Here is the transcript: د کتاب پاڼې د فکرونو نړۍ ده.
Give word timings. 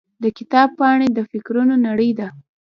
د 0.23 0.25
کتاب 0.37 0.69
پاڼې 0.79 1.07
د 1.13 1.19
فکرونو 1.31 1.75
نړۍ 1.87 2.11
ده. 2.19 2.27